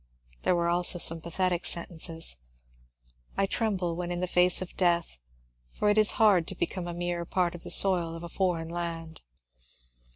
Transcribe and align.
There 0.41 0.55
were 0.55 0.67
also 0.67 0.97
some 0.97 1.21
pathetic 1.21 1.67
sentences. 1.67 2.37
I 3.37 3.45
tremble 3.45 3.95
when 3.95 4.11
in 4.11 4.19
the 4.19 4.25
face 4.25 4.59
of 4.59 4.75
death, 4.75 5.19
for 5.69 5.91
it 5.91 5.97
is 5.99 6.13
hard 6.13 6.47
to 6.47 6.55
become 6.55 6.87
a 6.87 6.93
mere 6.95 7.23
part 7.23 7.53
of 7.53 7.61
the 7.61 7.69
soil 7.69 8.15
of 8.15 8.23
a 8.23 8.27
foreign 8.27 8.69
land." 8.69 9.21